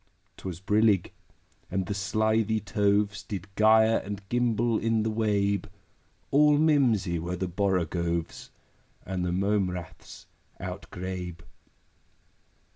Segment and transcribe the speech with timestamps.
[0.37, 1.11] 'Twas brillig,
[1.69, 5.67] and the slithy toves Did gyre and gimble in the wabe:
[6.31, 8.49] All mimsy were the borogoves,
[9.05, 10.25] And the mome raths
[10.59, 11.41] outgrabe.